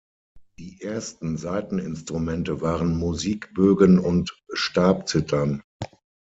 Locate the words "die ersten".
0.57-1.37